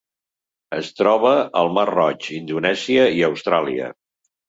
Es 0.77 0.89
troba 1.01 1.35
al 1.63 1.71
Mar 1.77 1.85
Roig, 1.91 2.29
Indonèsia 2.41 3.09
i 3.19 3.25
Austràlia. 3.33 3.97